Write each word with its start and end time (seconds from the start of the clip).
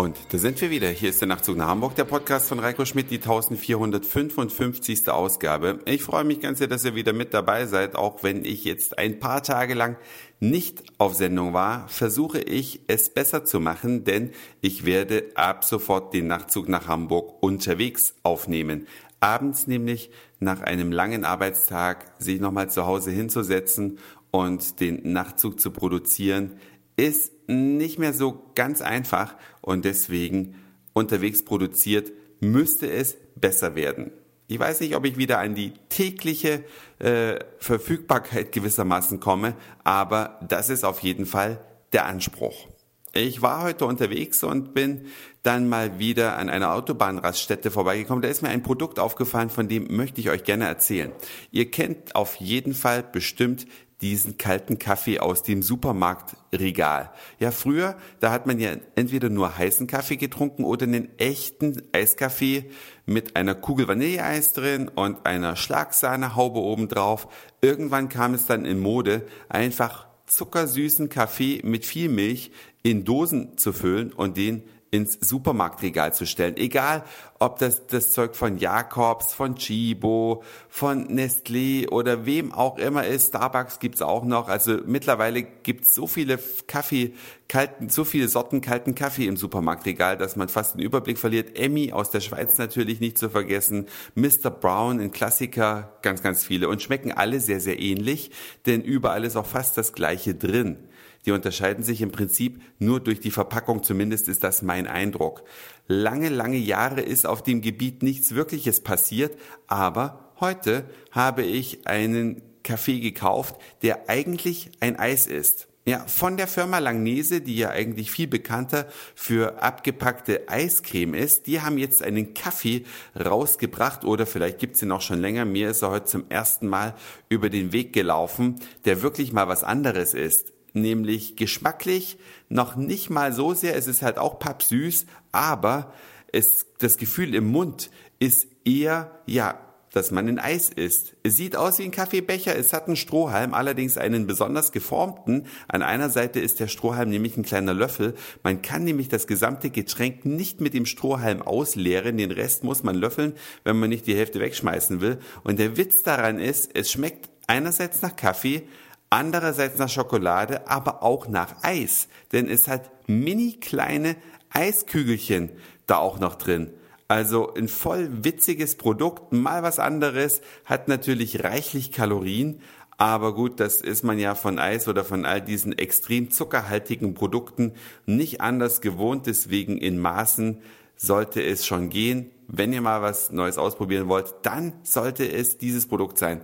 Und 0.00 0.16
da 0.30 0.38
sind 0.38 0.58
wir 0.62 0.70
wieder. 0.70 0.88
Hier 0.88 1.10
ist 1.10 1.20
der 1.20 1.28
Nachtzug 1.28 1.58
nach 1.58 1.66
Hamburg, 1.66 1.94
der 1.94 2.06
Podcast 2.06 2.48
von 2.48 2.58
Reiko 2.58 2.86
Schmidt, 2.86 3.10
die 3.10 3.16
1455. 3.16 5.10
Ausgabe. 5.10 5.80
Ich 5.84 6.04
freue 6.04 6.24
mich 6.24 6.40
ganz 6.40 6.56
sehr, 6.56 6.68
dass 6.68 6.86
ihr 6.86 6.94
wieder 6.94 7.12
mit 7.12 7.34
dabei 7.34 7.66
seid, 7.66 7.96
auch 7.96 8.22
wenn 8.22 8.46
ich 8.46 8.64
jetzt 8.64 8.98
ein 8.98 9.20
paar 9.20 9.42
Tage 9.42 9.74
lang 9.74 9.98
nicht 10.38 10.84
auf 10.96 11.14
Sendung 11.14 11.52
war, 11.52 11.86
versuche 11.88 12.40
ich 12.40 12.80
es 12.86 13.10
besser 13.10 13.44
zu 13.44 13.60
machen, 13.60 14.04
denn 14.04 14.30
ich 14.62 14.86
werde 14.86 15.32
ab 15.34 15.64
sofort 15.64 16.14
den 16.14 16.28
Nachtzug 16.28 16.70
nach 16.70 16.88
Hamburg 16.88 17.42
unterwegs 17.42 18.14
aufnehmen. 18.22 18.86
Abends 19.20 19.66
nämlich 19.66 20.10
nach 20.38 20.62
einem 20.62 20.92
langen 20.92 21.26
Arbeitstag 21.26 22.10
sich 22.18 22.40
nochmal 22.40 22.70
zu 22.70 22.86
Hause 22.86 23.10
hinzusetzen 23.10 23.98
und 24.30 24.80
den 24.80 25.12
Nachtzug 25.12 25.60
zu 25.60 25.70
produzieren, 25.70 26.52
ist 26.96 27.32
nicht 27.50 27.98
mehr 27.98 28.12
so 28.12 28.50
ganz 28.54 28.80
einfach 28.80 29.34
und 29.60 29.84
deswegen 29.84 30.56
unterwegs 30.92 31.44
produziert, 31.44 32.12
müsste 32.40 32.90
es 32.90 33.16
besser 33.36 33.74
werden. 33.74 34.12
Ich 34.48 34.58
weiß 34.58 34.80
nicht, 34.80 34.96
ob 34.96 35.04
ich 35.04 35.16
wieder 35.16 35.38
an 35.38 35.54
die 35.54 35.74
tägliche 35.90 36.64
äh, 36.98 37.38
Verfügbarkeit 37.58 38.50
gewissermaßen 38.50 39.20
komme, 39.20 39.54
aber 39.84 40.40
das 40.48 40.70
ist 40.70 40.84
auf 40.84 41.00
jeden 41.00 41.26
Fall 41.26 41.60
der 41.92 42.06
Anspruch. 42.06 42.66
Ich 43.12 43.42
war 43.42 43.62
heute 43.62 43.86
unterwegs 43.86 44.44
und 44.44 44.72
bin 44.72 45.06
dann 45.42 45.68
mal 45.68 45.98
wieder 45.98 46.36
an 46.36 46.48
einer 46.48 46.74
Autobahnraststätte 46.74 47.70
vorbeigekommen. 47.70 48.22
Da 48.22 48.28
ist 48.28 48.42
mir 48.42 48.50
ein 48.50 48.62
Produkt 48.62 48.98
aufgefallen, 48.98 49.50
von 49.50 49.68
dem 49.68 49.88
möchte 49.96 50.20
ich 50.20 50.30
euch 50.30 50.44
gerne 50.44 50.66
erzählen. 50.66 51.12
Ihr 51.50 51.70
kennt 51.70 52.14
auf 52.14 52.36
jeden 52.36 52.74
Fall 52.74 53.02
bestimmt 53.02 53.66
diesen 54.00 54.38
kalten 54.38 54.78
Kaffee 54.78 55.20
aus 55.20 55.42
dem 55.42 55.62
Supermarktregal. 55.62 57.10
Ja, 57.38 57.50
früher, 57.50 57.96
da 58.20 58.32
hat 58.32 58.46
man 58.46 58.58
ja 58.58 58.70
entweder 58.94 59.28
nur 59.28 59.56
heißen 59.56 59.86
Kaffee 59.86 60.16
getrunken 60.16 60.64
oder 60.64 60.84
einen 60.84 61.18
echten 61.18 61.82
Eiskaffee 61.92 62.70
mit 63.06 63.36
einer 63.36 63.54
Kugel 63.54 63.88
Vanilleeis 63.88 64.52
drin 64.52 64.88
und 64.88 65.26
einer 65.26 65.56
Schlagsahnehaube 65.56 66.60
obendrauf. 66.60 67.28
Irgendwann 67.60 68.08
kam 68.08 68.34
es 68.34 68.46
dann 68.46 68.64
in 68.64 68.78
Mode, 68.78 69.26
einfach 69.48 70.06
zuckersüßen 70.26 71.08
Kaffee 71.08 71.60
mit 71.64 71.84
viel 71.84 72.08
Milch 72.08 72.52
in 72.82 73.04
Dosen 73.04 73.58
zu 73.58 73.72
füllen 73.72 74.12
und 74.12 74.36
den 74.36 74.62
ins 74.90 75.18
Supermarktregal 75.20 76.12
zu 76.12 76.26
stellen. 76.26 76.56
Egal, 76.56 77.04
ob 77.38 77.58
das 77.58 77.86
das 77.86 78.10
Zeug 78.12 78.34
von 78.34 78.58
Jakobs, 78.58 79.32
von 79.32 79.54
Chibo, 79.54 80.42
von 80.68 81.06
Nestlé 81.08 81.88
oder 81.88 82.26
wem 82.26 82.52
auch 82.52 82.76
immer 82.76 83.06
ist. 83.06 83.28
Starbucks 83.28 83.78
gibt's 83.78 84.02
auch 84.02 84.24
noch. 84.24 84.48
Also 84.48 84.78
mittlerweile 84.84 85.42
gibt's 85.42 85.94
so 85.94 86.08
viele 86.08 86.40
Kaffee, 86.66 87.14
kalten, 87.48 87.88
so 87.88 88.04
viele 88.04 88.28
Sorten 88.28 88.60
kalten 88.60 88.96
Kaffee 88.96 89.26
im 89.26 89.36
Supermarktregal, 89.36 90.16
dass 90.16 90.34
man 90.34 90.48
fast 90.48 90.74
den 90.74 90.82
Überblick 90.82 91.18
verliert. 91.18 91.56
Emmy 91.56 91.92
aus 91.92 92.10
der 92.10 92.20
Schweiz 92.20 92.58
natürlich 92.58 92.98
nicht 93.00 93.16
zu 93.16 93.30
vergessen. 93.30 93.86
Mr. 94.16 94.50
Brown, 94.50 95.00
ein 95.00 95.12
Klassiker, 95.12 95.96
ganz, 96.02 96.22
ganz 96.22 96.44
viele. 96.44 96.68
Und 96.68 96.82
schmecken 96.82 97.12
alle 97.12 97.38
sehr, 97.38 97.60
sehr 97.60 97.80
ähnlich, 97.80 98.32
denn 98.66 98.82
überall 98.82 99.24
ist 99.24 99.36
auch 99.36 99.46
fast 99.46 99.78
das 99.78 99.92
Gleiche 99.92 100.34
drin. 100.34 100.89
Die 101.26 101.32
unterscheiden 101.32 101.84
sich 101.84 102.00
im 102.00 102.12
Prinzip 102.12 102.62
nur 102.78 103.00
durch 103.00 103.20
die 103.20 103.30
Verpackung, 103.30 103.82
zumindest 103.82 104.28
ist 104.28 104.42
das 104.42 104.62
mein 104.62 104.86
Eindruck. 104.86 105.42
Lange, 105.86 106.28
lange 106.28 106.56
Jahre 106.56 107.02
ist 107.02 107.26
auf 107.26 107.42
dem 107.42 107.60
Gebiet 107.60 108.02
nichts 108.02 108.34
Wirkliches 108.34 108.80
passiert, 108.80 109.38
aber 109.66 110.32
heute 110.40 110.84
habe 111.10 111.42
ich 111.42 111.86
einen 111.86 112.42
Kaffee 112.62 113.00
gekauft, 113.00 113.56
der 113.82 114.08
eigentlich 114.08 114.70
ein 114.80 114.98
Eis 114.98 115.26
ist. 115.26 115.68
Ja, 115.86 116.06
von 116.06 116.36
der 116.36 116.46
Firma 116.46 116.78
Langnese, 116.78 117.40
die 117.40 117.56
ja 117.56 117.70
eigentlich 117.70 118.10
viel 118.10 118.28
bekannter 118.28 118.86
für 119.14 119.62
abgepackte 119.62 120.46
Eiscreme 120.46 121.14
ist, 121.14 121.46
die 121.46 121.62
haben 121.62 121.78
jetzt 121.78 122.02
einen 122.02 122.34
Kaffee 122.34 122.84
rausgebracht 123.18 124.04
oder 124.04 124.26
vielleicht 124.26 124.58
gibt's 124.58 124.82
ihn 124.82 124.92
auch 124.92 125.00
schon 125.00 125.20
länger. 125.20 125.46
Mir 125.46 125.70
ist 125.70 125.82
er 125.82 125.90
heute 125.90 126.04
zum 126.04 126.24
ersten 126.28 126.68
Mal 126.68 126.94
über 127.30 127.48
den 127.48 127.72
Weg 127.72 127.94
gelaufen, 127.94 128.60
der 128.84 129.00
wirklich 129.02 129.32
mal 129.32 129.48
was 129.48 129.64
anderes 129.64 130.12
ist 130.12 130.52
nämlich 130.74 131.36
geschmacklich 131.36 132.18
noch 132.48 132.76
nicht 132.76 133.10
mal 133.10 133.32
so 133.32 133.54
sehr. 133.54 133.76
Es 133.76 133.86
ist 133.86 134.02
halt 134.02 134.18
auch 134.18 134.38
pappsüß, 134.38 135.06
aber 135.32 135.92
es, 136.32 136.66
das 136.78 136.96
Gefühl 136.96 137.34
im 137.34 137.46
Mund 137.46 137.90
ist 138.18 138.46
eher, 138.64 139.10
ja, 139.26 139.58
dass 139.92 140.10
man 140.10 140.28
ein 140.28 140.38
Eis 140.38 140.70
isst. 140.70 141.14
Es 141.22 141.36
sieht 141.36 141.56
aus 141.56 141.78
wie 141.78 141.84
ein 141.84 141.90
Kaffeebecher, 141.90 142.56
es 142.56 142.72
hat 142.72 142.86
einen 142.86 142.96
Strohhalm, 142.96 143.54
allerdings 143.54 143.98
einen 143.98 144.26
besonders 144.26 144.72
geformten. 144.72 145.46
An 145.68 145.82
einer 145.82 146.10
Seite 146.10 146.40
ist 146.40 146.60
der 146.60 146.68
Strohhalm 146.68 147.10
nämlich 147.10 147.36
ein 147.36 147.42
kleiner 147.42 147.74
Löffel. 147.74 148.14
Man 148.42 148.62
kann 148.62 148.84
nämlich 148.84 149.08
das 149.08 149.26
gesamte 149.26 149.70
Getränk 149.70 150.24
nicht 150.24 150.60
mit 150.60 150.74
dem 150.74 150.86
Strohhalm 150.86 151.42
ausleeren, 151.42 152.18
den 152.18 152.30
Rest 152.30 152.62
muss 152.62 152.82
man 152.82 152.94
löffeln, 152.94 153.34
wenn 153.64 153.78
man 153.78 153.88
nicht 153.88 154.06
die 154.06 154.14
Hälfte 154.14 154.40
wegschmeißen 154.40 155.00
will. 155.00 155.18
Und 155.42 155.58
der 155.58 155.76
Witz 155.76 156.02
daran 156.02 156.38
ist, 156.38 156.70
es 156.74 156.90
schmeckt 156.90 157.28
einerseits 157.46 158.00
nach 158.02 158.14
Kaffee, 158.14 158.62
andererseits 159.10 159.78
nach 159.78 159.88
Schokolade, 159.88 160.68
aber 160.68 161.02
auch 161.02 161.28
nach 161.28 161.62
Eis, 161.62 162.08
denn 162.32 162.48
es 162.48 162.68
hat 162.68 162.90
mini 163.08 163.58
kleine 163.60 164.16
Eiskügelchen 164.50 165.50
da 165.86 165.98
auch 165.98 166.18
noch 166.20 166.36
drin. 166.36 166.70
Also 167.08 167.52
ein 167.54 167.66
voll 167.66 168.08
witziges 168.24 168.76
Produkt, 168.76 169.32
mal 169.32 169.64
was 169.64 169.80
anderes, 169.80 170.42
hat 170.64 170.86
natürlich 170.86 171.42
reichlich 171.42 171.90
Kalorien, 171.90 172.60
aber 173.00 173.34
gut, 173.34 173.60
das 173.60 173.80
ist 173.80 174.04
man 174.04 174.18
ja 174.18 174.34
von 174.34 174.58
Eis 174.58 174.86
oder 174.86 175.04
von 175.04 175.24
all 175.24 175.40
diesen 175.40 175.76
extrem 175.76 176.30
zuckerhaltigen 176.30 177.14
Produkten 177.14 177.72
nicht 178.04 178.42
anders 178.42 178.82
gewohnt, 178.82 179.26
deswegen 179.26 179.78
in 179.78 179.98
Maßen 179.98 180.60
sollte 180.96 181.42
es 181.42 181.66
schon 181.66 181.88
gehen. 181.88 182.30
Wenn 182.46 182.74
ihr 182.74 182.82
mal 182.82 183.00
was 183.00 183.32
Neues 183.32 183.56
ausprobieren 183.56 184.08
wollt, 184.08 184.34
dann 184.42 184.74
sollte 184.82 185.26
es 185.32 185.56
dieses 185.56 185.88
Produkt 185.88 186.18
sein. 186.18 186.42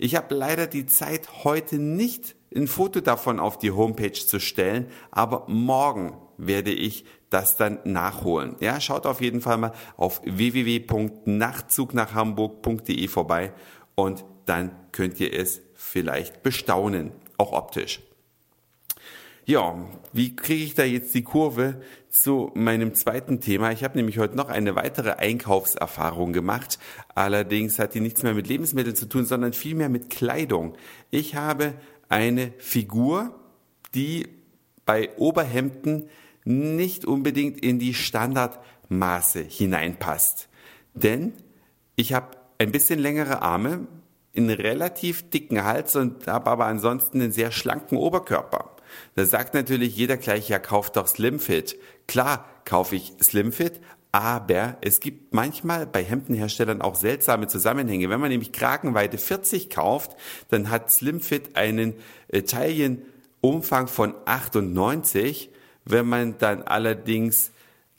Ich 0.00 0.14
habe 0.14 0.32
leider 0.34 0.66
die 0.68 0.86
Zeit 0.86 1.44
heute 1.44 1.78
nicht 1.78 2.36
ein 2.54 2.68
Foto 2.68 3.00
davon 3.00 3.40
auf 3.40 3.58
die 3.58 3.72
Homepage 3.72 4.12
zu 4.12 4.38
stellen, 4.38 4.86
aber 5.10 5.46
morgen 5.48 6.16
werde 6.36 6.70
ich 6.70 7.04
das 7.30 7.56
dann 7.56 7.80
nachholen. 7.82 8.54
Ja, 8.60 8.80
schaut 8.80 9.06
auf 9.06 9.20
jeden 9.20 9.40
Fall 9.40 9.58
mal 9.58 9.72
auf 9.96 10.20
www.nachtzugnachhamburg.de 10.24 13.08
vorbei 13.08 13.52
und 13.96 14.24
dann 14.46 14.70
könnt 14.92 15.18
ihr 15.18 15.34
es 15.34 15.62
vielleicht 15.74 16.44
bestaunen, 16.44 17.10
auch 17.36 17.50
optisch. 17.52 18.07
Ja, 19.48 19.78
wie 20.12 20.36
kriege 20.36 20.62
ich 20.62 20.74
da 20.74 20.84
jetzt 20.84 21.14
die 21.14 21.22
Kurve 21.22 21.80
zu 22.10 22.50
meinem 22.54 22.94
zweiten 22.94 23.40
Thema? 23.40 23.72
Ich 23.72 23.82
habe 23.82 23.96
nämlich 23.96 24.18
heute 24.18 24.36
noch 24.36 24.50
eine 24.50 24.76
weitere 24.76 25.12
Einkaufserfahrung 25.12 26.34
gemacht. 26.34 26.78
Allerdings 27.14 27.78
hat 27.78 27.94
die 27.94 28.00
nichts 28.00 28.22
mehr 28.22 28.34
mit 28.34 28.46
Lebensmitteln 28.46 28.94
zu 28.94 29.08
tun, 29.08 29.24
sondern 29.24 29.54
vielmehr 29.54 29.88
mit 29.88 30.10
Kleidung. 30.10 30.76
Ich 31.10 31.34
habe 31.34 31.72
eine 32.10 32.52
Figur, 32.58 33.40
die 33.94 34.28
bei 34.84 35.16
Oberhemden 35.16 36.10
nicht 36.44 37.06
unbedingt 37.06 37.58
in 37.58 37.78
die 37.78 37.94
Standardmaße 37.94 39.40
hineinpasst. 39.40 40.50
Denn 40.92 41.32
ich 41.96 42.12
habe 42.12 42.36
ein 42.58 42.70
bisschen 42.70 42.98
längere 42.98 43.40
Arme, 43.40 43.86
einen 44.36 44.50
relativ 44.50 45.30
dicken 45.30 45.64
Hals 45.64 45.96
und 45.96 46.26
habe 46.26 46.50
aber 46.50 46.66
ansonsten 46.66 47.20
einen 47.20 47.32
sehr 47.32 47.50
schlanken 47.50 47.96
Oberkörper. 47.96 48.76
Da 49.14 49.24
sagt 49.24 49.54
natürlich 49.54 49.96
jeder 49.96 50.16
gleich, 50.16 50.48
ja, 50.48 50.58
kauf 50.58 50.90
doch 50.90 51.06
Slimfit. 51.06 51.76
Klar 52.06 52.46
kaufe 52.64 52.96
ich 52.96 53.12
Slimfit, 53.22 53.80
aber 54.12 54.78
es 54.80 55.00
gibt 55.00 55.34
manchmal 55.34 55.86
bei 55.86 56.02
Hemdenherstellern 56.02 56.80
auch 56.80 56.94
seltsame 56.94 57.46
Zusammenhänge. 57.46 58.08
Wenn 58.08 58.20
man 58.20 58.30
nämlich 58.30 58.52
Kragenweite 58.52 59.18
40 59.18 59.70
kauft, 59.70 60.16
dann 60.48 60.70
hat 60.70 60.90
Slimfit 60.90 61.56
einen 61.56 61.94
äh, 62.28 62.42
Taillenumfang 62.42 63.88
von 63.88 64.14
98. 64.24 65.50
Wenn 65.84 66.06
man 66.06 66.38
dann 66.38 66.62
allerdings 66.62 67.52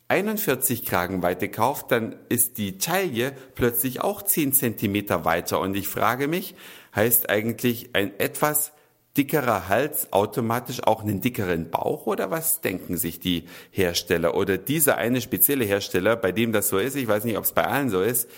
41 0.10 0.86
Kragenweite 0.86 1.50
kauft, 1.50 1.92
dann 1.92 2.16
ist 2.30 2.58
die 2.58 2.80
Taille 2.80 3.32
plötzlich 3.54 4.02
auch 4.02 4.24
10 4.24 4.54
Zentimeter 4.54 5.24
weiter. 5.24 5.60
Und 5.60 5.78
ich 5.78 5.88
frage 5.88 6.28
mich, 6.28 6.56
heißt 6.96 7.30
eigentlich 7.30 7.92
ein 7.94 8.20
etwas 8.20 8.74
dickerer 9.18 9.68
Hals 9.70 10.12
automatisch 10.12 10.84
auch 10.84 11.04
einen 11.04 11.22
dickeren 11.22 11.70
Bauch 11.70 12.08
oder 12.08 12.32
was 12.32 12.62
denken 12.62 12.98
sich 12.98 13.20
die 13.20 13.46
Hersteller 13.72 14.36
oder 14.36 14.58
dieser 14.58 14.98
eine 14.98 15.22
spezielle 15.22 15.66
Hersteller, 15.66 16.16
bei 16.16 16.32
dem 16.32 16.54
das 16.54 16.70
so 16.70 16.78
ist, 16.78 16.96
ich 16.96 17.08
weiß 17.08 17.24
nicht, 17.26 17.38
ob 17.38 17.44
es 17.44 17.52
bei 17.52 17.66
allen 17.66 17.90
so 17.90 18.02
ist. 18.02 18.30